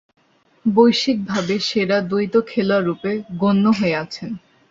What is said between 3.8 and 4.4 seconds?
আছেন।